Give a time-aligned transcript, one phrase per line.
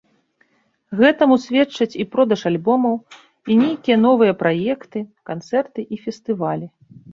[1.01, 2.95] Гэтаму сведчаць і продаж альбомаў,
[3.51, 6.67] і нейкія новыя праекты, канцэрты і фестывалі.